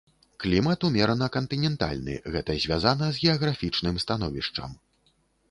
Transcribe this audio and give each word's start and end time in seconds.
Клімат 0.43 0.85
умерана-кантынентальны, 0.87 2.15
гэта 2.37 2.57
звязана 2.65 3.11
з 3.19 3.27
геаграфічным 3.27 3.95
становішчам. 4.07 4.71